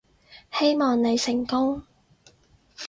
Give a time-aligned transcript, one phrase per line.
[0.53, 1.83] 希望你成功